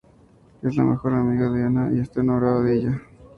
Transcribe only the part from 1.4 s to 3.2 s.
de Anna y está enamorada de ella.